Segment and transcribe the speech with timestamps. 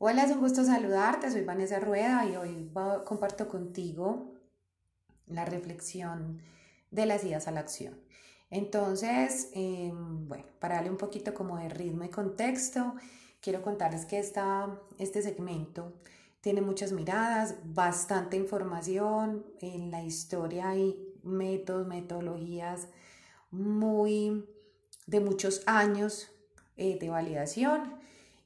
[0.00, 2.70] Hola, es un gusto saludarte, soy Vanessa Rueda y hoy
[3.04, 4.32] comparto contigo
[5.26, 6.40] la reflexión
[6.92, 8.00] de las ideas a la acción.
[8.48, 12.94] Entonces, em, bueno, para darle un poquito como de ritmo y contexto,
[13.40, 15.94] quiero contarles que esta, este segmento
[16.42, 20.68] tiene muchas miradas, bastante información, en la historia.
[20.68, 22.86] Hay métodos, metodologías
[23.50, 24.48] muy
[25.08, 26.30] de muchos años
[26.76, 27.97] eh, de validación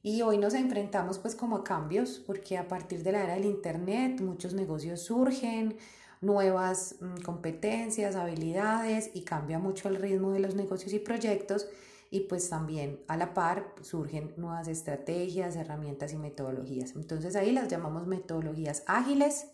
[0.03, 3.45] y hoy nos enfrentamos pues como a cambios, porque a partir de la era del
[3.45, 5.77] Internet muchos negocios surgen,
[6.19, 11.67] nuevas mm, competencias, habilidades y cambia mucho el ritmo de los negocios y proyectos
[12.11, 16.95] y pues también a la par surgen nuevas estrategias, herramientas y metodologías.
[16.95, 19.47] Entonces ahí las llamamos metodologías ágiles.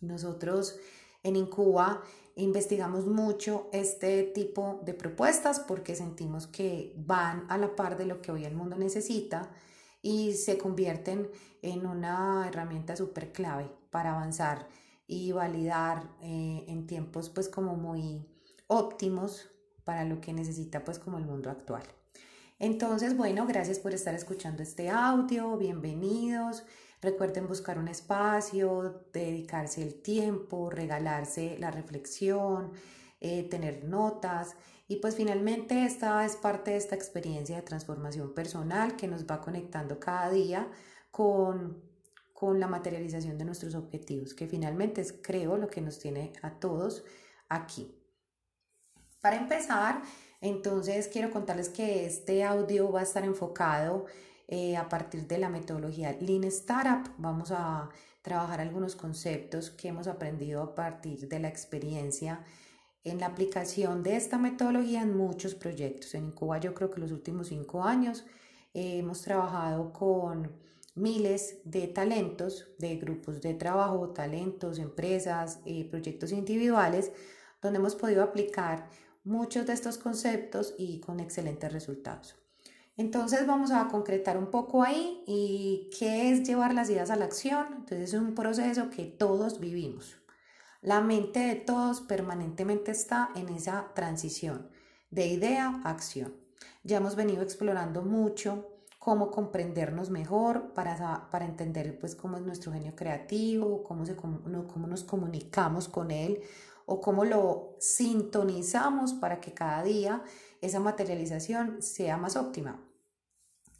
[0.00, 0.78] Nosotros
[1.24, 2.02] en Incuba
[2.36, 8.22] investigamos mucho este tipo de propuestas porque sentimos que van a la par de lo
[8.22, 9.50] que hoy el mundo necesita
[10.02, 11.30] y se convierten
[11.62, 14.68] en una herramienta súper clave para avanzar
[15.06, 18.26] y validar eh, en tiempos pues como muy
[18.66, 19.48] óptimos
[19.84, 21.82] para lo que necesita pues como el mundo actual.
[22.58, 26.64] Entonces, bueno, gracias por estar escuchando este audio, bienvenidos.
[27.04, 32.72] Recuerden buscar un espacio, dedicarse el tiempo, regalarse la reflexión,
[33.20, 34.56] eh, tener notas.
[34.88, 39.42] Y pues finalmente esta es parte de esta experiencia de transformación personal que nos va
[39.42, 40.66] conectando cada día
[41.10, 41.82] con,
[42.32, 46.58] con la materialización de nuestros objetivos, que finalmente es, creo, lo que nos tiene a
[46.58, 47.04] todos
[47.50, 47.94] aquí.
[49.20, 50.00] Para empezar,
[50.40, 54.06] entonces quiero contarles que este audio va a estar enfocado
[54.48, 57.10] eh, a partir de la metodología Lean Startup.
[57.18, 57.88] Vamos a
[58.22, 62.44] trabajar algunos conceptos que hemos aprendido a partir de la experiencia
[63.04, 66.14] en la aplicación de esta metodología en muchos proyectos.
[66.14, 68.24] En Cuba yo creo que los últimos cinco años
[68.72, 70.52] eh, hemos trabajado con
[70.94, 77.12] miles de talentos, de grupos de trabajo, talentos, empresas, eh, proyectos individuales,
[77.60, 78.88] donde hemos podido aplicar
[79.24, 82.36] muchos de estos conceptos y con excelentes resultados.
[82.96, 87.24] Entonces vamos a concretar un poco ahí y qué es llevar las ideas a la
[87.24, 87.66] acción.
[87.70, 90.16] Entonces es un proceso que todos vivimos.
[90.80, 94.68] La mente de todos permanentemente está en esa transición
[95.10, 96.34] de idea a acción.
[96.84, 102.72] Ya hemos venido explorando mucho cómo comprendernos mejor para, para entender pues cómo es nuestro
[102.72, 106.42] genio creativo, cómo, se, cómo nos comunicamos con él
[106.86, 110.22] o cómo lo sintonizamos para que cada día
[110.60, 112.86] esa materialización sea más óptima.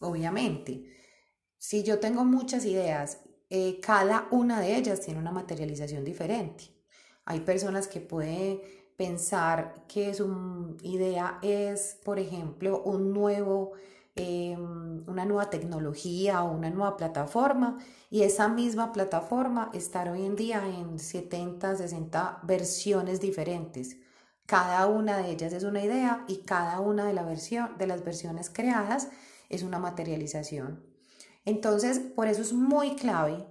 [0.01, 0.85] Obviamente,
[1.57, 6.65] si yo tengo muchas ideas, eh, cada una de ellas tiene una materialización diferente.
[7.25, 8.61] Hay personas que pueden
[8.97, 13.73] pensar que su idea es, por ejemplo, un nuevo,
[14.17, 17.79] em, una nueva tecnología o una nueva plataforma
[18.11, 23.97] y esa misma plataforma estar hoy en día en 70, 60 versiones diferentes.
[24.47, 28.05] Cada una de ellas es una idea y cada una de, la versión, de las
[28.05, 29.09] versiones creadas
[29.49, 30.85] es una materialización.
[31.45, 33.47] Entonces, por eso es muy clave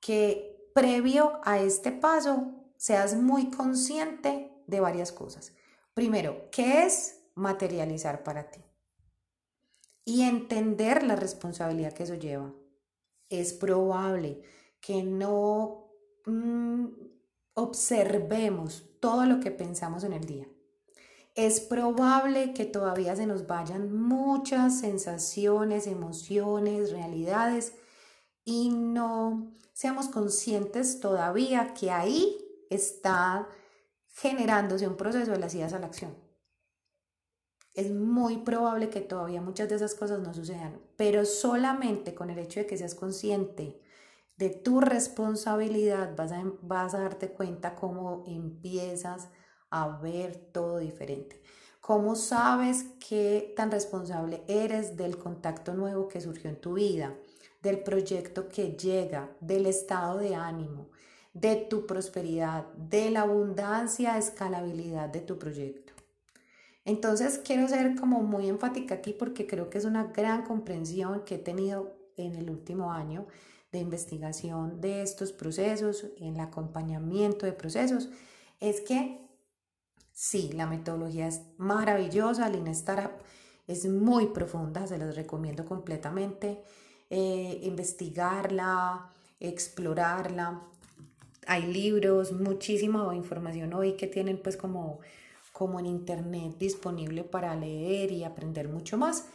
[0.00, 5.52] que previo a este paso seas muy consciente de varias cosas.
[5.94, 8.60] Primero, ¿qué es materializar para ti?
[10.10, 12.52] Y entender la responsabilidad que eso lleva.
[13.28, 14.42] Es probable
[14.80, 15.92] que no
[16.26, 16.86] mm,
[17.54, 20.48] observemos todo lo que pensamos en el día.
[21.36, 27.74] Es probable que todavía se nos vayan muchas sensaciones, emociones, realidades
[28.44, 32.36] y no seamos conscientes todavía que ahí
[32.68, 33.48] está
[34.08, 36.29] generándose un proceso de las ideas a la acción.
[37.74, 42.38] Es muy probable que todavía muchas de esas cosas no sucedan, pero solamente con el
[42.38, 43.80] hecho de que seas consciente
[44.40, 49.28] de tu responsabilidad vas a, vas a darte cuenta cómo empiezas
[49.70, 51.42] a ver todo diferente.
[51.80, 57.14] ¿Cómo sabes qué tan responsable eres del contacto nuevo que surgió en tu vida,
[57.62, 60.88] del proyecto que llega, del estado de ánimo,
[61.34, 65.89] de tu prosperidad, de la abundancia, escalabilidad de tu proyecto?
[66.90, 71.36] Entonces quiero ser como muy enfática aquí porque creo que es una gran comprensión que
[71.36, 73.28] he tenido en el último año
[73.70, 78.08] de investigación de estos procesos, en el acompañamiento de procesos,
[78.58, 79.24] es que
[80.10, 83.12] sí, la metodología es maravillosa, Lean Startup
[83.68, 86.60] es muy profunda, se los recomiendo completamente,
[87.08, 90.60] eh, investigarla, explorarla.
[91.46, 94.98] Hay libros, muchísima información hoy que tienen pues como,
[95.60, 99.26] como en internet disponible para leer y aprender mucho más.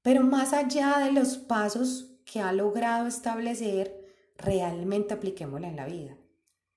[0.00, 4.02] Pero más allá de los pasos que ha logrado establecer,
[4.38, 6.16] realmente apliquémosla en la vida,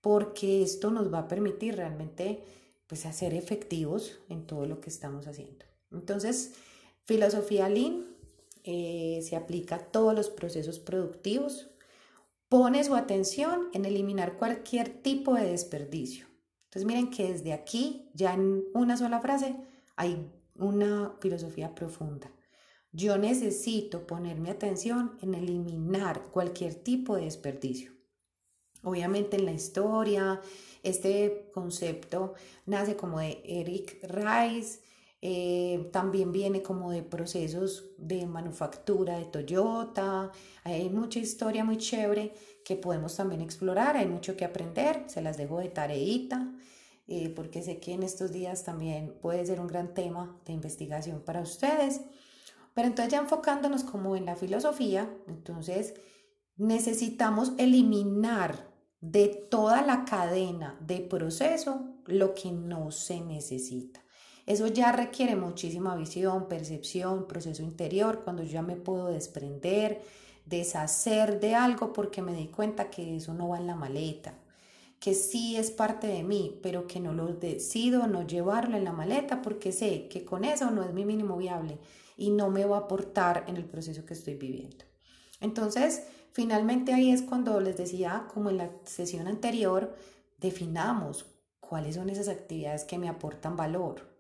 [0.02, 2.44] porque esto nos va a permitir realmente
[2.86, 5.64] pues, ser efectivos en todo lo que estamos haciendo.
[5.90, 6.56] Entonces,
[7.06, 8.04] filosofía Lean
[8.66, 11.70] eh, se aplica a todos los procesos productivos,
[12.50, 16.35] pone su atención en eliminar cualquier tipo de desperdicio.
[16.76, 19.56] Entonces miren que desde aquí, ya en una sola frase,
[19.96, 22.30] hay una filosofía profunda.
[22.92, 27.94] Yo necesito poner mi atención en eliminar cualquier tipo de desperdicio.
[28.84, 30.42] Obviamente en la historia,
[30.84, 32.34] este concepto
[32.66, 34.82] nace como de Eric Rice,
[35.28, 40.32] eh, también viene como de procesos de manufactura de Toyota.
[40.64, 42.32] Hay mucha historia muy chévere
[42.64, 43.98] que podemos también explorar.
[43.98, 45.06] Hay mucho que aprender.
[45.08, 46.54] Se las dejo de tareita.
[47.08, 51.22] Eh, porque sé que en estos días también puede ser un gran tema de investigación
[51.22, 52.02] para ustedes.
[52.76, 55.96] Pero entonces ya enfocándonos como en la filosofía, entonces
[56.56, 64.05] necesitamos eliminar de toda la cadena de proceso lo que no se necesita.
[64.46, 70.02] Eso ya requiere muchísima visión, percepción, proceso interior, cuando yo ya me puedo desprender,
[70.46, 74.36] deshacer de algo porque me di cuenta que eso no va en la maleta,
[75.00, 78.94] que sí es parte de mí, pero que no lo decido no llevarlo en la
[78.94, 81.80] maleta porque sé que con eso no es mi mínimo viable
[82.16, 84.86] y no me va a aportar en el proceso que estoy viviendo.
[85.42, 89.96] Entonces, finalmente ahí es cuando les decía, como en la sesión anterior,
[90.38, 91.26] definamos
[91.60, 94.15] cuáles son esas actividades que me aportan valor,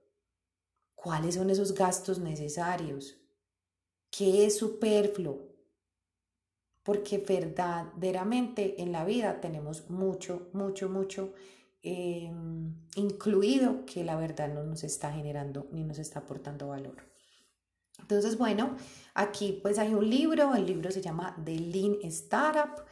[1.06, 3.16] cuáles son esos gastos necesarios,
[4.10, 5.38] qué es superfluo,
[6.82, 11.32] porque verdaderamente en la vida tenemos mucho, mucho, mucho
[11.84, 16.96] em, incluido que la verdad no nos está generando ni nos está aportando valor.
[18.00, 18.76] Entonces, bueno,
[19.14, 22.84] aquí pues hay un libro, el libro se llama The Lean Startup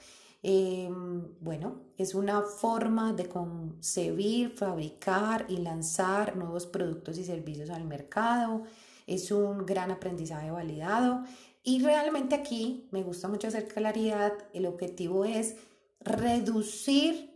[0.46, 7.86] Em, bueno, es una forma de concebir, fabricar y lanzar nuevos productos y servicios al
[7.86, 8.64] mercado.
[9.08, 11.24] Es un gran aprendizaje validado
[11.64, 14.34] y realmente aquí me gusta mucho hacer claridad.
[14.54, 15.56] El objetivo es
[16.02, 17.32] reducir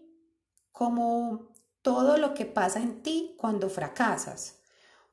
[0.73, 4.56] como todo lo que pasa en ti cuando fracasas.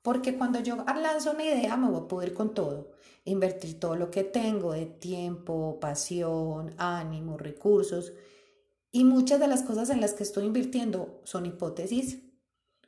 [0.05, 2.91] Porque cuando yo lanzo una idea me voy a poder con todo
[3.25, 8.13] invertir todo lo que tengo de tiempo, pasión, ánimo, recursos.
[8.93, 12.19] Y muchas de las cosas en las que estoy invirtiendo son hipótesis.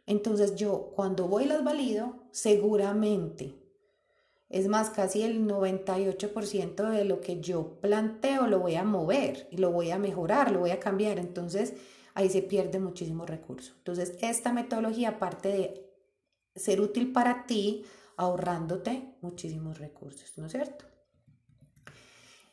[0.04, 3.54] Entonces yo cuando voy las valido, seguramente,
[4.50, 9.72] es más, casi el 98% de lo que yo planteo lo voy a mover lo
[9.72, 11.18] voy a mejorar, lo voy a cambiar.
[11.18, 11.72] Entonces
[12.12, 13.72] ahí se pierde muchísimo recurso.
[13.78, 15.85] Entonces esta metodología, aparte de
[16.56, 17.84] ser útil para ti,
[18.16, 20.84] ahorrándote muchísimos recursos, ¿no es cierto?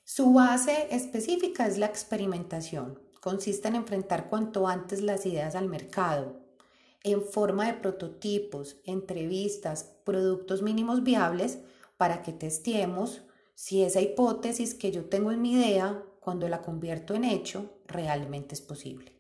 [0.03, 2.99] Su base específica es la experimentación.
[3.21, 6.41] Consiste en enfrentar cuanto antes las ideas al mercado,
[7.03, 11.59] en forma de prototipos, entrevistas, productos mínimos viables
[11.97, 13.23] para que testemos
[13.55, 18.55] si esa hipótesis que yo tengo en mi idea, cuando la convierto en hecho, realmente
[18.55, 19.13] es posible.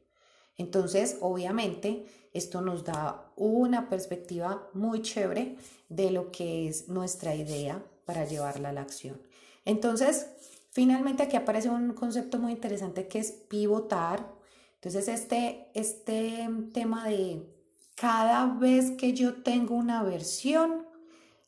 [0.57, 5.55] Entonces, obviamente, esto nos da una perspectiva muy chévere
[5.89, 9.21] de lo que es nuestra idea para llevarla a la acción.
[9.65, 10.27] Entonces,
[10.71, 14.27] finalmente aquí aparece un concepto muy interesante que es pivotar.
[14.75, 17.47] Entonces, este, este tema de
[17.95, 20.87] cada vez que yo tengo una versión,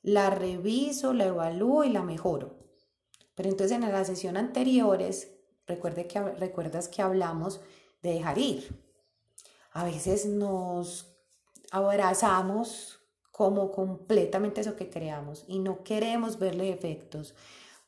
[0.03, 2.55] la reviso, la evalúo y la mejoro.
[3.33, 5.31] Pero entonces en la sesión anteriores,
[5.67, 7.59] recuerde que, recuerdas que hablamos
[8.01, 8.84] de dejar ir.
[9.75, 11.17] A veces nos
[11.69, 17.35] abrazamos como completamente eso que creamos y no queremos verle efectos.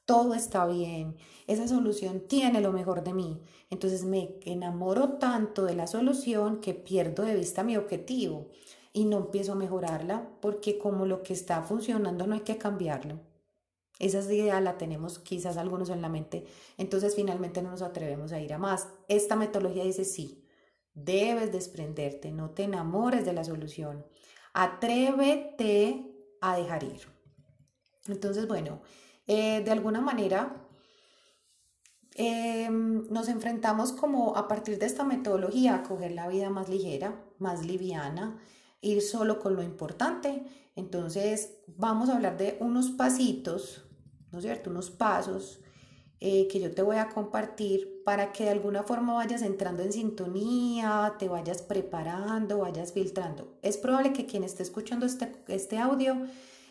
[0.04, 1.16] Todo está bien,
[1.48, 3.42] esa solución tiene lo mejor de mí.
[3.70, 8.50] Entonces me enamoro tanto de la solución que pierdo de vista mi objetivo
[8.92, 13.22] y no empiezo a mejorarla porque como lo que está funcionando no hay que cambiarlo.
[13.98, 16.44] Esa idea la tenemos quizás algunos en la mente,
[16.78, 18.90] entonces finalmente no nos atrevemos a ir a más.
[19.08, 20.44] Esta metodología dice sí,
[20.98, 24.04] Debes desprenderte, no te enamores de la solución.
[24.52, 26.12] Atrévete
[26.42, 27.02] a dejar ir.
[28.08, 28.82] Entonces, bueno,
[29.28, 30.68] eh, de alguna manera
[32.16, 37.24] em, nos enfrentamos como a partir de esta metodología a coger la vida más ligera,
[37.38, 38.42] más liviana,
[38.82, 40.46] ir solo con lo importante.
[40.76, 43.88] Entonces, vamos a hablar de unos pasitos,
[44.32, 44.72] ¿no es cierto?
[44.72, 45.60] Unos pasos
[46.20, 49.94] eh, que yo te voy a compartir para que de alguna forma vayas entrando en
[49.94, 53.54] sintonía, te vayas preparando, vayas filtrando.
[53.62, 56.18] Es probable que quien esté escuchando este, este audio,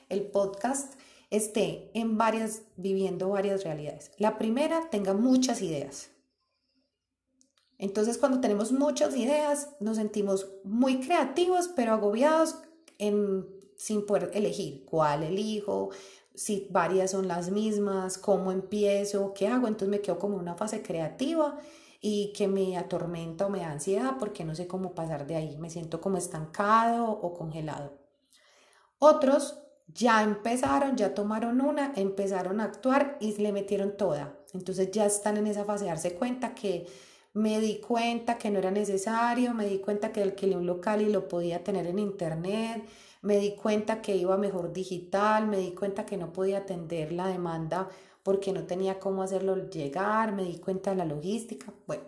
[0.09, 0.95] el podcast,
[1.31, 4.11] esté en varias, viviendo varias realidades.
[4.19, 6.11] La primera, tenga muchas ideas.
[7.79, 12.57] Entonces, cuando tenemos muchas ideas, nos sentimos muy creativos, pero agobiados
[12.99, 15.91] en, sin poder elegir cuál elijo,
[16.37, 19.67] si varias son las mismas, cómo empiezo, qué hago.
[19.67, 21.59] Entonces me quedo como una fase creativa
[22.01, 25.57] y que me atormenta o me da ansiedad porque no sé cómo pasar de ahí.
[25.59, 27.99] Me siento como estancado o congelado.
[28.99, 34.39] Otros ya empezaron, ya tomaron una, empezaron a actuar y le metieron toda.
[34.53, 36.87] Entonces ya están en esa fase de darse cuenta que
[37.35, 41.11] me di cuenta que no era necesario, me di cuenta que alquilé un local y
[41.11, 42.85] lo podía tener en internet,
[43.27, 47.27] me di cuenta que iba mejor digital, me di cuenta que no podía atender la
[47.27, 47.89] demanda
[48.23, 51.75] porque no tenía cómo hacerlo llegar, me di cuenta de la logística.
[51.89, 52.05] Bueno,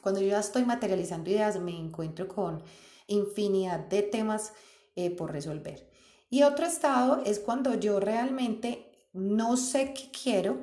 [0.00, 2.60] cuando yo ya estoy materializando ideas me encuentro con
[3.06, 4.52] infinidad de temas
[4.96, 5.88] eh, por resolver.
[6.28, 10.56] Y otro estado es cuando yo realmente no sé qué quiero,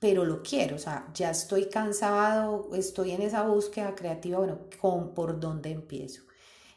[0.00, 5.14] pero lo quiero, o sea, ya estoy cansado, estoy en esa búsqueda creativa, bueno, ¿con,
[5.14, 6.22] ¿por dónde empiezo?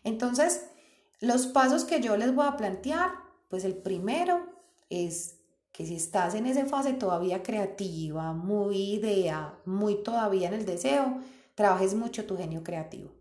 [0.04, 0.70] Entonces,
[1.26, 3.12] los pasos que yo les voy a plantear,
[3.50, 4.46] pues el primero
[4.90, 5.40] es
[5.72, 11.20] que si estás en esa fase todavía creativa, muy idea, muy todavía en el deseo,
[11.54, 13.12] trabajes mucho tu genio creativo.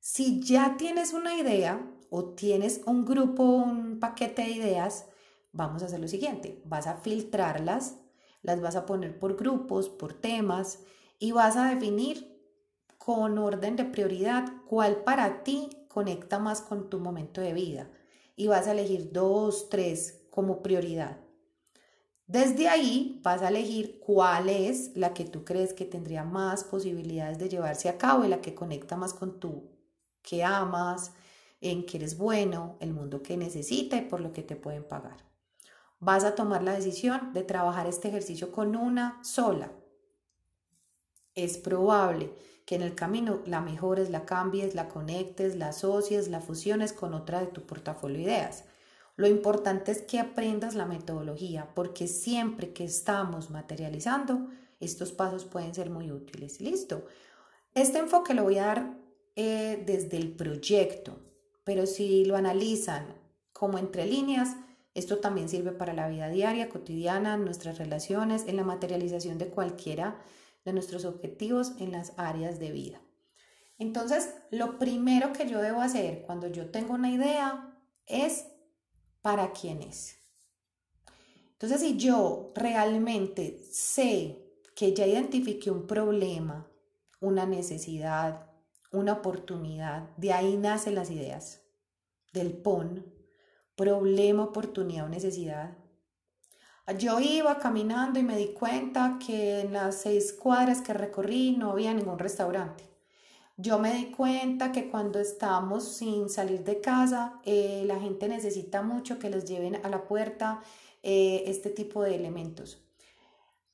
[0.00, 5.06] Si ya tienes una idea o tienes un grupo, un paquete de ideas,
[5.52, 7.96] vamos a hacer lo siguiente, vas a filtrarlas
[8.42, 10.80] las vas a poner por grupos, por temas
[11.18, 12.40] y vas a definir
[12.98, 17.90] con orden de prioridad cuál para ti conecta más con tu momento de vida
[18.36, 21.18] y vas a elegir dos, tres como prioridad.
[22.26, 27.38] Desde ahí vas a elegir cuál es la que tú crees que tendría más posibilidades
[27.38, 29.70] de llevarse a cabo y la que conecta más con tú,
[30.22, 31.12] que amas,
[31.60, 35.32] en que eres bueno, el mundo que necesita y por lo que te pueden pagar
[36.02, 39.70] vas a tomar la decisión de trabajar este ejercicio con una sola.
[41.36, 42.34] Es probable
[42.72, 47.12] que en el camino la mejores, la cambies, la conectes, la asocies, la fusiones con
[47.12, 48.64] otra de tu portafolio de ideas.
[49.16, 54.48] Lo importante es que aprendas la metodología, porque siempre que estamos materializando,
[54.80, 56.62] estos pasos pueden ser muy útiles.
[56.62, 57.04] Listo.
[57.74, 58.96] Este enfoque lo voy a dar
[59.36, 61.18] eh, desde el proyecto,
[61.64, 63.04] pero si lo analizan
[63.52, 64.56] como entre líneas,
[64.94, 70.16] esto también sirve para la vida diaria, cotidiana, nuestras relaciones, en la materialización de cualquiera
[70.64, 73.00] de nuestros objetivos en las áreas de vida.
[73.78, 77.76] Entonces, lo primero que yo debo hacer cuando yo tengo una idea
[78.06, 78.46] es
[79.22, 80.18] para quién es.
[81.52, 84.42] Entonces, si yo realmente sé
[84.74, 86.70] que ya identifiqué un problema,
[87.20, 88.50] una necesidad,
[88.90, 91.62] una oportunidad, de ahí nacen las ideas,
[92.32, 93.04] del PON,
[93.76, 95.76] problema, oportunidad o necesidad.
[96.98, 101.70] Yo iba caminando y me di cuenta que en las seis cuadras que recorrí no
[101.70, 102.84] había ningún restaurante.
[103.56, 108.82] Yo me di cuenta que cuando estamos sin salir de casa, eh, la gente necesita
[108.82, 110.60] mucho que les lleven a la puerta
[111.04, 112.82] eh, este tipo de elementos.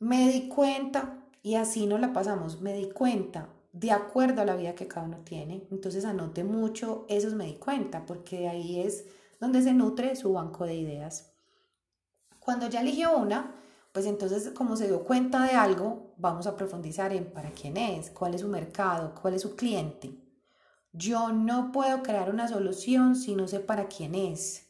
[0.01, 4.57] Me di cuenta, y así no la pasamos, me di cuenta de acuerdo a la
[4.57, 5.67] vida que cada uno tiene.
[5.71, 9.07] Entonces anote mucho, esos me di cuenta, porque ahí es
[9.41, 11.28] donde se nutre su banco de ideas.
[12.49, 13.55] Cuando ya eligió una,
[13.93, 18.09] pues entonces como se dio cuenta de algo, vamos a profundizar en para quién es,
[18.09, 20.15] cuál es su mercado, cuál es su cliente.
[20.91, 24.67] Yo no puedo crear una solución si no sé para quién es.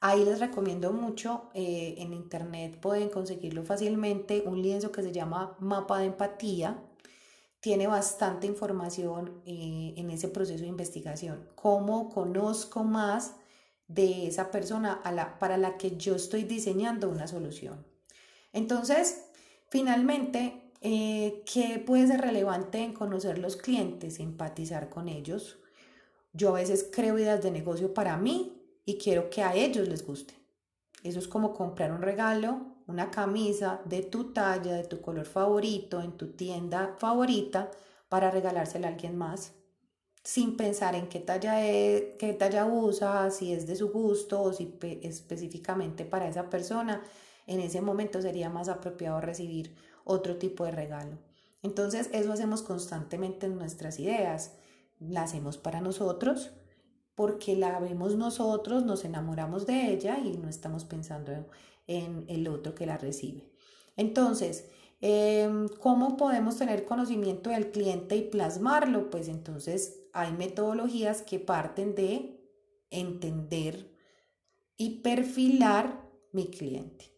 [0.00, 5.58] Ahí les recomiendo mucho, eh, en internet pueden conseguirlo fácilmente, un lienzo que se llama
[5.60, 6.82] Mapa de Empatía.
[7.60, 11.50] Tiene bastante información eh, en ese proceso de investigación.
[11.54, 13.34] ¿Cómo conozco más
[13.94, 17.86] de esa persona a la, para la que yo estoy diseñando una solución.
[18.52, 19.26] Entonces,
[19.68, 25.58] finalmente, eh, ¿qué puede ser relevante en conocer los clientes, empatizar con ellos?
[26.32, 30.04] Yo a veces creo ideas de negocio para mí y quiero que a ellos les
[30.04, 30.34] guste.
[31.02, 36.00] Eso es como comprar un regalo, una camisa de tu talla, de tu color favorito,
[36.00, 37.70] en tu tienda favorita,
[38.08, 39.52] para regalársela a alguien más
[40.24, 44.52] sin pensar en qué talla, es, qué talla usa, si es de su gusto o
[44.52, 47.02] si específicamente para esa persona,
[47.46, 51.18] en ese momento sería más apropiado recibir otro tipo de regalo.
[51.62, 54.52] Entonces, eso hacemos constantemente en nuestras ideas.
[54.98, 56.52] La hacemos para nosotros
[57.14, 61.46] porque la vemos nosotros, nos enamoramos de ella y no estamos pensando
[61.86, 63.50] en el otro que la recibe.
[63.96, 64.68] Entonces,
[65.06, 69.10] em, ¿cómo podemos tener conocimiento del cliente y plasmarlo?
[69.10, 72.40] Pues entonces hay metodologías que parten de
[72.90, 73.94] entender
[74.78, 76.00] y perfilar
[76.32, 77.12] mi cliente.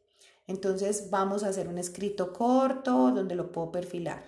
[0.49, 4.25] Entonces vamos a hacer un escrito corto donde lo puedo perfilar.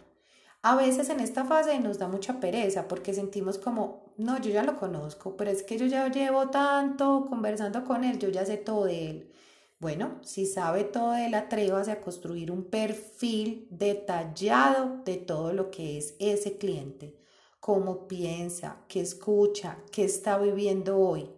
[0.62, 4.62] A veces en esta fase nos da mucha pereza porque sentimos como, no, yo ya
[4.62, 8.56] lo conozco, pero es que yo ya llevo tanto conversando con él, yo ya sé
[8.56, 9.32] todo de él.
[9.80, 15.96] Bueno, si sabe todo él, atrévase a construir un perfil detallado de todo lo que
[15.98, 17.16] es ese cliente,
[17.60, 21.30] cómo piensa, qué escucha, qué está viviendo hoy.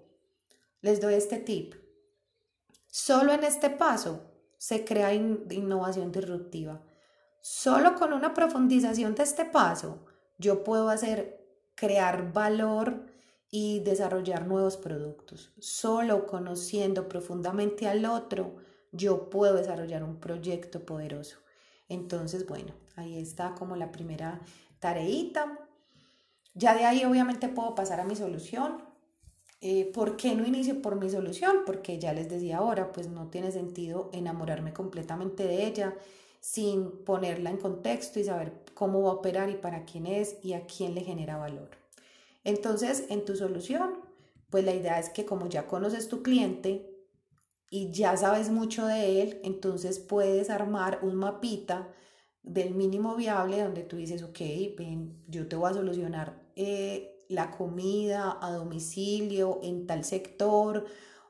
[0.81, 1.75] Les doy este tip.
[2.87, 4.23] Solo en este paso
[4.57, 6.83] se crea innovación disruptiva.
[7.43, 10.07] Solo con una profundización de este paso,
[10.39, 13.05] yo puedo hacer crear valor
[13.51, 15.53] y desarrollar nuevos productos.
[15.59, 18.57] Solo conociendo profundamente al otro,
[18.93, 21.39] yo puedo desarrollar un proyecto poderoso.
[21.89, 24.41] Entonces, bueno, ahí está como la primera
[24.79, 25.59] tareita.
[26.55, 28.85] Ya de ahí obviamente puedo pasar a mi solución.
[29.61, 31.59] Eh, ¿Por qué no inicio por mi solución?
[31.67, 35.95] Porque ya les decía ahora, pues no tiene sentido enamorarme completamente de ella
[36.41, 40.55] sin ponerla en contexto y saber cómo va a operar y para quién es y
[40.55, 41.80] a quién le genera valor.
[42.45, 44.01] Entonces, en tu solución,
[44.51, 46.91] pues la idea es que como ya conoces tu cliente
[47.69, 51.89] y ya sabes mucho de él, entonces puedes armar un mapita
[52.43, 54.41] del mínimo viable donde tú dices, ok,
[54.77, 60.87] ven, yo te voy a solucionar eh, la comida a domicilio en tal sector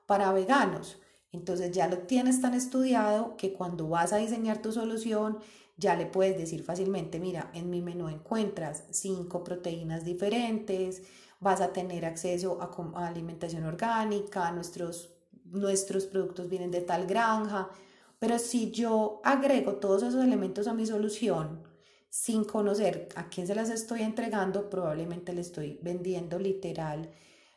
[0.07, 0.99] para veganos.
[1.33, 5.39] Entonces ya lo tienes tan estudiado que cuando vas a diseñar tu solución
[5.81, 11.03] ya le puedes decir fácilmente, mira, en mi menú encuentras cinco proteínas diferentes,
[11.41, 15.11] vas a tener acceso a, alimentación orgánica, nuestros,
[15.45, 17.71] nuestros productos vienen de tal granja,
[18.19, 21.63] pero si yo agrego todos esos elementos a mi solución,
[22.11, 27.11] sin conocer a quién se las estoy entregando, probablemente le estoy vendiendo literal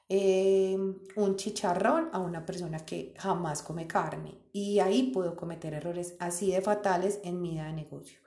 [0.10, 0.78] eh,
[1.16, 4.38] un chicharrón a una persona que jamás come carne.
[4.52, 8.20] Y ahí puedo cometer errores así de fatales en mi vida de negocio.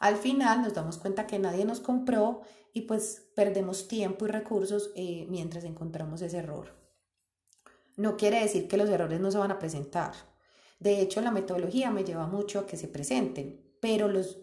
[0.00, 2.42] Al final nos damos cuenta que nadie nos compró
[2.72, 6.76] y pues perdemos tiempo y recursos eh, mientras encontramos ese error.
[7.96, 10.12] No quiere decir que los errores no se van a presentar.
[10.78, 14.38] De hecho, la metodología me lleva mucho a que se presenten, pero los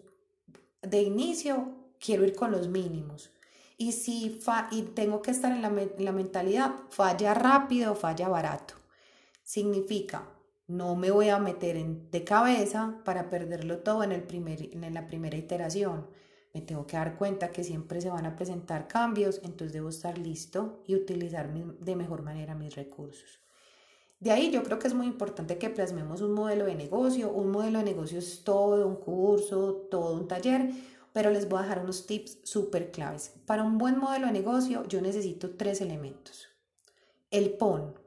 [0.82, 3.30] de inicio quiero ir con los mínimos
[3.78, 8.28] y si fa y tengo que estar en la, la mentalidad, falla rápido o falla
[8.28, 8.74] barato.
[9.42, 10.28] Significa,
[10.68, 14.94] no me voy a meter en, de cabeza para perderlo todo en, el primer, en
[14.94, 16.06] la primera iteración.
[16.54, 20.16] Me tengo que dar cuenta que siempre se van a presentar cambios, entonces debo estar
[20.16, 23.40] listo y utilizar de mejor manera mis recursos.
[24.18, 27.30] De ahí yo creo que es muy importante que plasmemos un modelo de negocio.
[27.30, 30.70] Un modelo de negocio es todo un curso, todo un taller,
[31.16, 33.32] pero les voy a dejar unos tips súper claves.
[33.46, 36.48] Para un buen modelo de negocio yo necesito tres elementos.
[37.30, 37.98] El PON.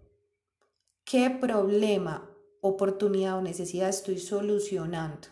[1.04, 2.30] ¿Qué problema,
[2.62, 5.28] oportunidad o necesidad estoy solucionando?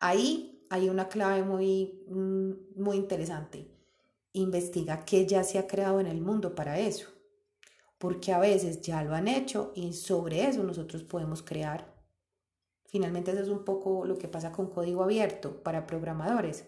[0.00, 3.70] Ahí hay una clave muy, mm, muy interesante.
[4.34, 7.08] Investiga qué ya se ha creado en el mundo para eso.
[7.96, 11.95] Porque a veces ya lo han hecho y sobre eso nosotros podemos crear.
[12.96, 16.64] Finalmente eso es un poco lo que pasa con código abierto para programadores.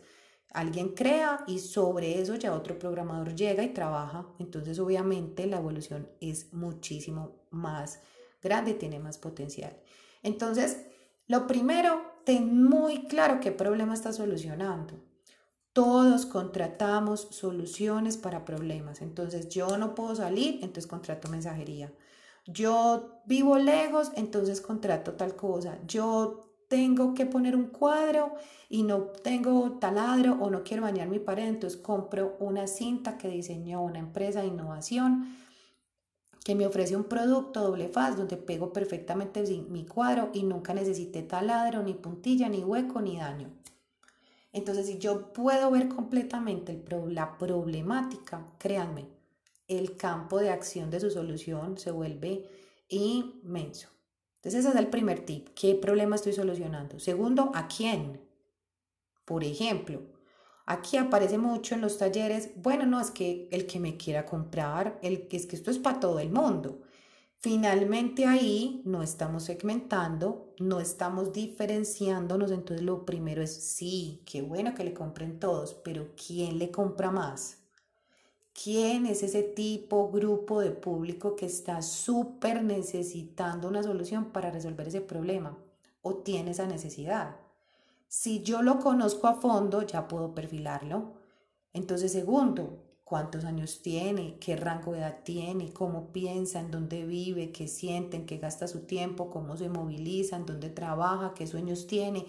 [0.52, 4.26] Alguien crea y sobre eso ya otro programador llega y trabaja.
[4.38, 8.00] Entonces obviamente la evolución es muchísimo más
[8.42, 9.74] grande tiene más potencial.
[10.22, 10.84] Entonces,
[11.28, 15.02] lo primero, ten muy claro qué problema estás solucionando.
[15.72, 19.00] Todos contratamos soluciones para problemas.
[19.00, 21.90] Entonces, yo no puedo salir, entonces contrato mensajería.
[22.50, 25.78] Yo vivo lejos, entonces contrato tal cosa.
[25.86, 28.32] Yo tengo que poner un cuadro
[28.70, 33.28] y no tengo taladro o no quiero bañar mi pared, entonces compro una cinta que
[33.28, 35.36] diseñó una empresa de innovación
[36.42, 41.22] que me ofrece un producto doble faz donde pego perfectamente mi cuadro y nunca necesité
[41.22, 43.50] taladro, ni puntilla, ni hueco, ni daño.
[44.52, 49.17] Entonces, si yo puedo ver completamente la problemática, créanme,
[49.68, 52.48] el campo de acción de su solución se vuelve
[52.88, 53.88] inmenso.
[54.36, 55.48] Entonces ese es el primer tip.
[55.54, 56.98] ¿Qué problema estoy solucionando?
[56.98, 58.20] Segundo, ¿a quién?
[59.24, 60.00] Por ejemplo,
[60.64, 64.98] aquí aparece mucho en los talleres, bueno, no, es que el que me quiera comprar,
[65.02, 66.80] el, es que esto es para todo el mundo.
[67.40, 74.74] Finalmente ahí no estamos segmentando, no estamos diferenciándonos, entonces lo primero es, sí, qué bueno
[74.74, 77.67] que le compren todos, pero ¿quién le compra más?
[78.60, 84.88] ¿Quién es ese tipo, grupo de público que está súper necesitando una solución para resolver
[84.88, 85.56] ese problema
[86.02, 87.36] o tiene esa necesidad?
[88.08, 91.12] Si yo lo conozco a fondo, ya puedo perfilarlo.
[91.72, 97.52] Entonces, segundo, cuántos años tiene, qué rango de edad tiene, cómo piensa, en dónde vive,
[97.52, 101.86] qué siente, en qué gasta su tiempo, cómo se moviliza, en dónde trabaja, qué sueños
[101.86, 102.26] tiene.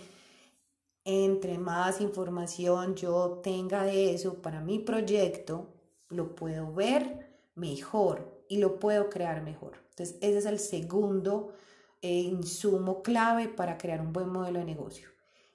[1.05, 5.78] Entre más información yo tenga de eso para mi proyecto,
[6.09, 9.77] lo puedo ver mejor y lo puedo crear mejor.
[9.91, 11.53] Entonces, ese es el segundo
[12.01, 15.09] eh, insumo clave para crear un buen modelo de negocio.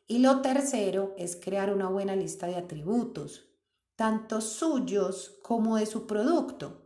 [0.07, 3.51] Y lo tercero es crear una buena lista de atributos
[3.97, 6.83] tanto suyos como de su producto.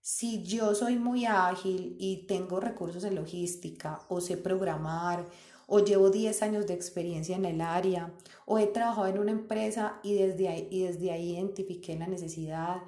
[0.00, 5.24] Si yo soy muy ágil y tengo recursos en logística o sé programar
[5.66, 8.12] o llevo 10 años de experiencia en el área
[8.44, 12.82] o he trabajado en una empresa y desde ahí, y desde ahí identifiqué la necesidad,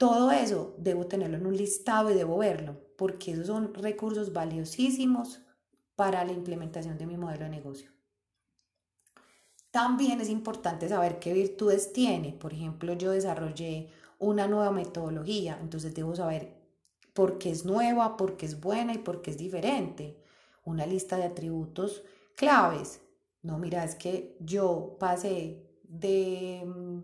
[0.00, 5.42] todo eso debo tenerlo en un listado y debo verlo porque esos son recursos valiosísimos
[5.94, 7.90] para la implementación de mi modelo de negocio.
[9.70, 12.32] También es importante saber qué virtudes tiene.
[12.32, 16.56] Por ejemplo, yo desarrollé una nueva metodología, entonces debo saber
[17.12, 20.16] por qué es nueva, por qué es buena y por qué es diferente.
[20.64, 22.04] Una lista de atributos
[22.36, 23.02] claves.
[23.42, 27.00] No, mira, es que yo pasé de mm,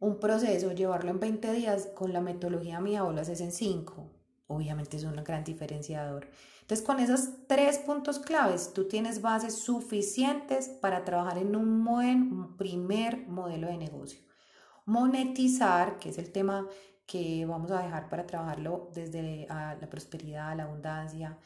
[0.00, 4.10] un proceso, llevarlo en 20 días con la metodología mía o lo haces en 5.
[4.46, 6.28] Obviamente es un gran diferenciador.
[6.62, 12.56] Entonces, con esos tres puntos claves, tú tienes bases suficientes para trabajar en un buen
[12.56, 14.20] primer modelo de negocio.
[14.84, 16.68] Monetizar, que es el tema
[17.06, 21.38] que vamos a dejar para trabajarlo desde la prosperidad, la abundancia,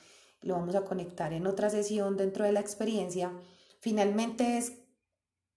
[0.42, 3.32] lo vamos a conectar en otra sesión dentro de la experiencia.
[3.78, 4.72] Finalmente es,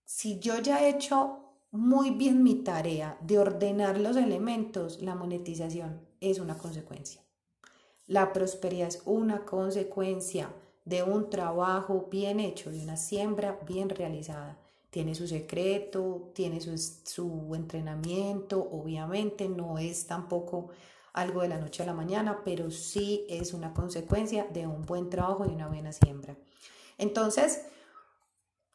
[0.03, 1.44] si yo ya he hecho
[1.75, 7.21] muy bien mi tarea de ordenar los elementos, la monetización es una consecuencia.
[8.07, 10.49] La prosperidad es una consecuencia
[10.85, 14.57] de un trabajo bien hecho, de una siembra bien realizada.
[14.89, 20.69] Tiene su secreto, tiene su, entrenamiento, obviamente no es tampoco
[21.13, 25.09] algo de la noche a la mañana, pero sí es una consecuencia de un buen
[25.09, 26.37] trabajo y una buena siembra.
[26.97, 27.65] Entonces,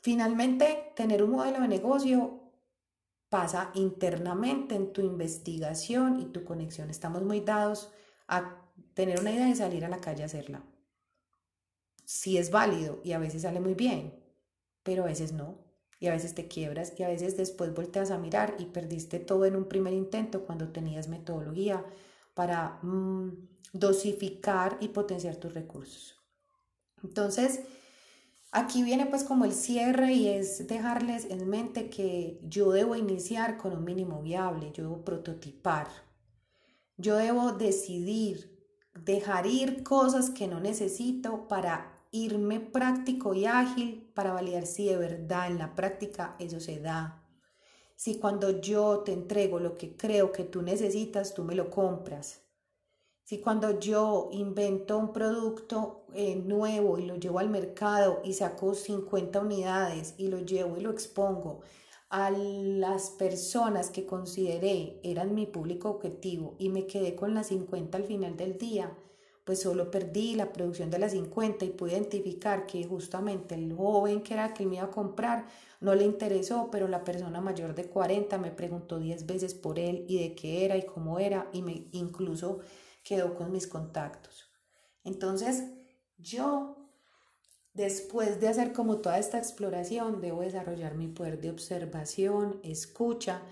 [0.00, 2.39] finalmente, tener un modelo de negocio
[3.30, 6.90] pasa internamente en tu investigación y tu conexión.
[6.90, 7.90] Estamos muy dados
[8.26, 8.60] a
[8.94, 10.62] tener una idea de salir a la calle a hacerla.
[12.04, 14.20] Sí es válido y a veces sale muy bien,
[14.82, 15.58] pero a veces no.
[16.00, 19.44] Y a veces te quiebras y a veces después volteas a mirar y perdiste todo
[19.44, 21.84] en un primer intento cuando tenías metodología
[22.34, 26.18] para mm, dosificar y potenciar tus recursos.
[27.04, 27.60] Entonces,
[28.52, 33.56] aquí viene pues como el cierre y es dejarles en mente que yo debo iniciar
[33.56, 35.88] con un mínimo viable, yo debo prototipar,
[36.96, 38.58] yo debo decidir
[38.94, 44.96] dejar ir cosas que no necesito para irme práctico y ágil para validar si de
[44.96, 47.24] verdad en la práctica eso se da.
[47.96, 52.42] Si cuando yo te entrego lo que creo que tú necesitas, tú me lo compras.
[53.30, 58.74] Si cuando yo invento un producto eh, nuevo y lo llevo al mercado y saco
[58.74, 61.60] 50 unidades y lo llevo y lo expongo
[62.08, 67.98] a las personas que consideré eran mi público objetivo y me quedé con las 50
[67.98, 68.98] al final del día,
[69.44, 74.22] pues solo perdí la producción de las 50 y pude identificar que justamente el joven
[74.22, 75.46] que era que me iba a comprar
[75.78, 80.04] no le interesó, pero la persona mayor de 40 me preguntó 10 veces por él
[80.08, 82.58] y de qué era y cómo era y me incluso
[83.10, 84.48] quedó con mis contactos.
[85.02, 85.64] Entonces,
[86.16, 86.76] yo
[87.72, 93.42] Después de hacer como toda esta exploración, debo desarrollar mi poder de observación, escucha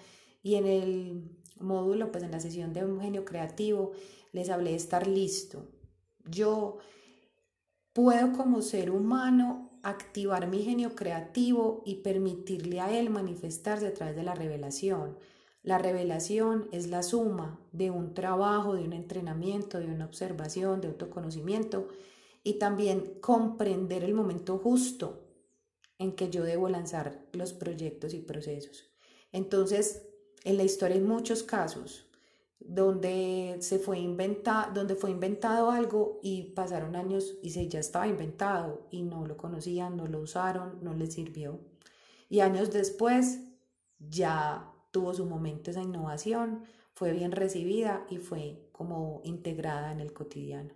[0.42, 3.92] y en el módulo, pues en la sesión de un genio creativo,
[4.32, 5.68] les hablé de estar listo.
[6.24, 6.78] Yo
[7.92, 14.16] puedo como ser humano activar mi genio creativo y permitirle a él manifestarse a través
[14.16, 15.16] de la revelación.
[15.62, 20.88] La revelación es la suma de un trabajo, de un entrenamiento, de una observación, de
[20.88, 21.88] autoconocimiento
[22.44, 25.24] y también comprender el momento justo
[25.98, 28.84] en que yo debo lanzar los proyectos y procesos.
[29.32, 30.06] Entonces,
[30.44, 32.06] en la historia hay muchos casos
[32.60, 38.06] donde se fue inventado, donde fue inventado algo y pasaron años y se ya estaba
[38.06, 41.60] inventado y no lo conocían, no lo usaron, no les sirvió.
[42.28, 43.40] Y años después
[43.98, 50.12] ya tuvo su momento esa innovación, fue bien recibida y fue como integrada en el
[50.12, 50.74] cotidiano.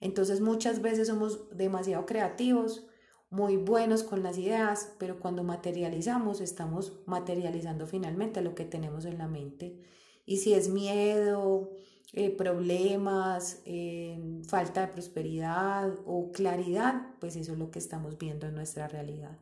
[0.00, 2.86] Entonces muchas veces somos demasiado creativos,
[3.30, 9.18] muy buenos con las ideas, pero cuando materializamos estamos materializando finalmente lo que tenemos en
[9.18, 9.82] la mente.
[10.24, 11.72] Y si es miedo,
[12.12, 18.46] eh, problemas, eh, falta de prosperidad o claridad, pues eso es lo que estamos viendo
[18.46, 19.36] en nuestra realidad.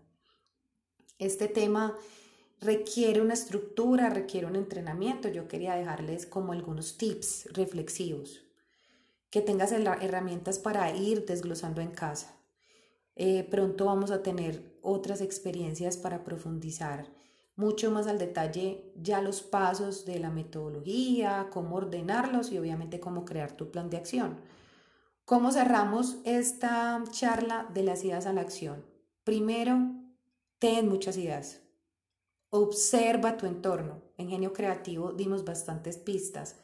[1.19, 1.99] Este tema
[2.63, 5.29] requiere una estructura, requiere un entrenamiento.
[5.29, 8.45] Yo quería dejarles como algunos tips reflexivos,
[9.31, 12.37] que tengas herramientas para ir desglosando en casa.
[13.15, 17.11] Eh, pronto vamos a tener otras experiencias para profundizar
[17.57, 23.25] mucho más al detalle ya los pasos de la metodología, cómo ordenarlos y obviamente cómo
[23.25, 24.41] crear tu plan de acción.
[25.25, 28.85] ¿Cómo cerramos esta charla de las ideas a la acción?
[29.25, 29.79] Primero,
[30.59, 31.62] ten muchas ideas.
[32.55, 34.03] Observa tu entorno.
[34.19, 36.57] En genio creativo dimos bastantes pistas.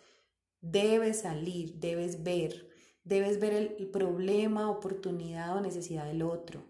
[0.60, 2.68] Debes salir, debes ver,
[3.04, 6.62] debes ver el problema, oportunidad o necesidad del otro.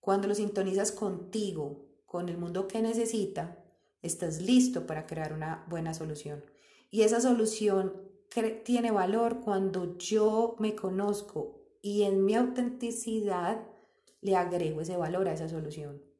[0.00, 3.64] Cuando lo sintonizas contigo, con el mundo que necesita,
[4.02, 6.44] estás listo para crear una buena solución.
[6.90, 7.94] Y esa solución
[8.64, 13.66] tiene valor cuando yo me conozco y en mi autenticidad
[14.20, 16.11] le agrego ese valor a esa solución.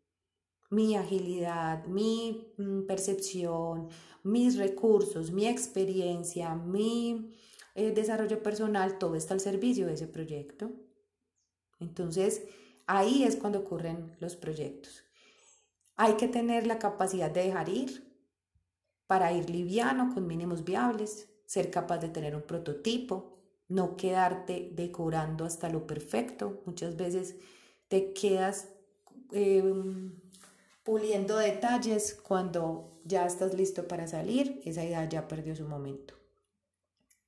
[0.72, 3.88] Mi agilidad, mi mm, percepción,
[4.22, 7.34] mis recursos, mi experiencia, mi
[7.74, 10.72] eh, desarrollo personal, todo está al servicio de ese proyecto.
[11.78, 12.42] Entonces,
[12.86, 15.04] ahí es cuando ocurren los proyectos.
[15.96, 18.10] Hay que tener la capacidad de dejar ir
[19.06, 25.44] para ir liviano con mínimos viables, ser capaz de tener un prototipo, no quedarte decorando
[25.44, 26.62] hasta lo perfecto.
[26.64, 27.36] Muchas veces
[27.88, 28.68] te quedas
[29.32, 30.21] em,
[30.84, 36.14] puliendo detalles cuando ya estás listo para salir, esa idea ya perdió su momento.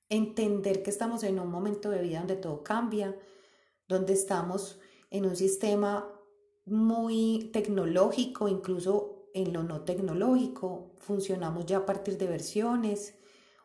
[0.08, 3.16] Entender que estamos en un momento de vida donde todo cambia,
[3.88, 4.78] donde estamos
[5.10, 6.08] en un sistema
[6.66, 10.92] muy tecnológico, incluso en lo no tecnológico.
[10.98, 13.14] Funcionamos ya a partir de versiones.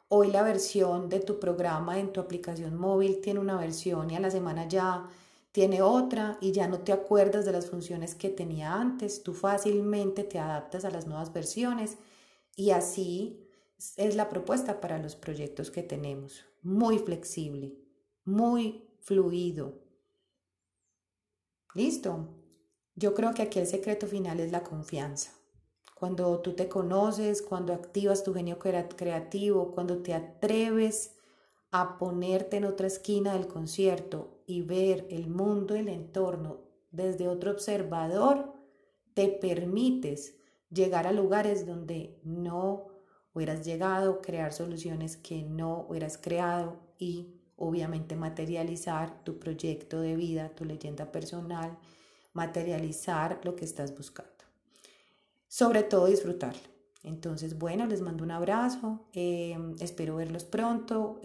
[0.07, 4.19] Hoy la versión de tu programa en tu aplicación móvil tiene una versión y a
[4.19, 5.07] la semana ya
[5.59, 9.23] tiene otra y ya no te acuerdas de las funciones que tenía antes.
[9.23, 11.97] Tú fácilmente te adaptas a las nuevas versiones
[12.55, 13.45] y así
[13.97, 16.45] es la propuesta para los proyectos que tenemos.
[16.61, 17.77] Muy flexible,
[18.23, 19.81] muy fluido.
[21.75, 22.29] Listo.
[22.95, 25.33] Yo creo que aquí el secreto final es la confianza.
[25.93, 31.17] Cuando tú te conoces, cuando activas tu genio creativo, cuando te atreves
[31.71, 37.51] a ponerte en otra esquina del concierto y ver el mundo, el entorno desde otro
[37.51, 38.51] observador,
[39.13, 40.37] te permites
[40.71, 42.87] llegar a lugares donde no
[43.31, 50.49] hubieras llegado, crear soluciones que no hubieras creado y obviamente materializar tu proyecto de vida,
[50.55, 51.77] tu leyenda personal
[52.33, 54.31] materializar lo que estás buscando.
[55.47, 56.69] Sobre todo disfrutarlo.
[57.03, 61.19] Entonces, bueno, les mando un abrazo, em, espero verlos pronto,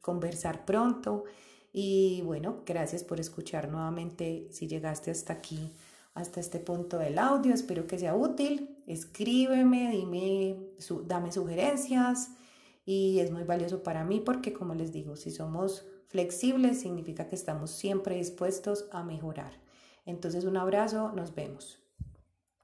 [0.00, 1.24] conversar pronto
[1.72, 5.72] y bueno, gracias por escuchar nuevamente si llegaste hasta aquí,
[6.14, 10.56] hasta este punto del audio, espero que sea útil, escríbeme, dime,
[11.06, 12.30] dame sugerencias
[12.84, 17.36] y es muy valioso para mí porque como les digo, si somos flexibles significa que
[17.36, 19.52] estamos siempre dispuestos a mejorar.
[20.04, 21.81] Entonces un abrazo, nos vemos.